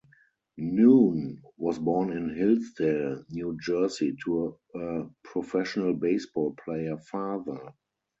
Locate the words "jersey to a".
3.61-5.05